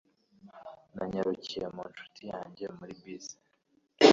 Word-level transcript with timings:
Nanyarukiye 0.95 1.65
mu 1.75 1.83
nshuti 1.91 2.21
yanjye 2.31 2.65
muri 2.77 2.93
bisi. 3.03 3.35